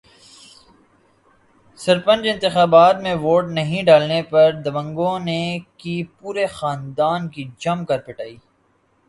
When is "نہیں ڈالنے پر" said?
3.49-4.51